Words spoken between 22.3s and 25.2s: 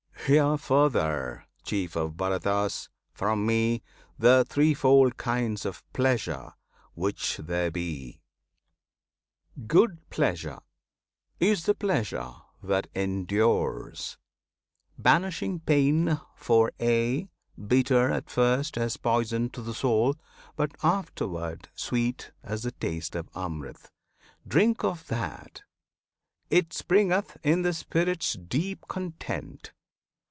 as the taste of Amrit. Drink of